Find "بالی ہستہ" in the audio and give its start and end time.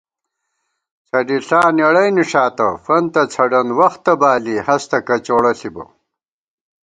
4.21-4.99